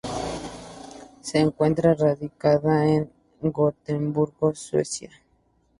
Se 1.21 1.37
encuentra 1.37 1.93
radicada 1.93 2.89
en 2.89 3.09
Gotemburgo, 3.39 4.51
Suecia. 4.55 5.11